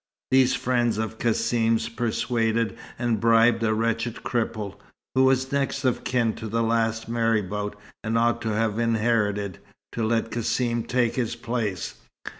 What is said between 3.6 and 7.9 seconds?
a wretched cripple who was next of kin to the last marabout,